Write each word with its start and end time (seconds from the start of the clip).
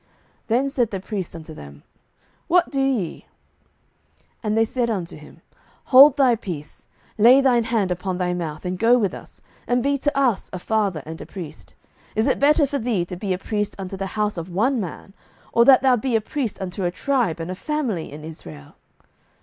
Then 0.47 0.67
said 0.67 0.89
the 0.89 0.99
priest 0.99 1.35
unto 1.35 1.53
them, 1.53 1.83
What 2.47 2.71
do 2.71 2.81
ye? 2.81 3.27
07:018:019 4.41 4.41
And 4.41 4.57
they 4.57 4.65
said 4.65 4.89
unto 4.89 5.15
him, 5.15 5.41
Hold 5.85 6.17
thy 6.17 6.33
peace, 6.35 6.87
lay 7.19 7.39
thine 7.39 7.65
hand 7.65 7.91
upon 7.91 8.17
thy 8.17 8.33
mouth, 8.33 8.65
and 8.65 8.79
go 8.79 8.97
with 8.97 9.13
us, 9.13 9.41
and 9.67 9.83
be 9.83 9.99
to 9.99 10.17
us 10.17 10.49
a 10.51 10.57
father 10.57 11.03
and 11.05 11.21
a 11.21 11.27
priest: 11.27 11.75
is 12.15 12.25
it 12.25 12.39
better 12.39 12.65
for 12.65 12.79
thee 12.79 13.05
to 13.05 13.15
be 13.15 13.31
a 13.31 13.37
priest 13.37 13.75
unto 13.77 13.95
the 13.95 14.07
house 14.17 14.39
of 14.39 14.49
one 14.49 14.79
man, 14.81 15.13
or 15.53 15.65
that 15.65 15.83
thou 15.83 15.95
be 15.95 16.15
a 16.15 16.21
priest 16.21 16.59
unto 16.59 16.83
a 16.83 16.89
tribe 16.89 17.39
and 17.39 17.51
a 17.51 17.53
family 17.53 18.11
in 18.11 18.23
Israel? 18.25 18.73